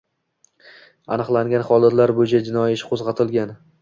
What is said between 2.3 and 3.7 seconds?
jinoyat ishi qo‘zg‘atilgan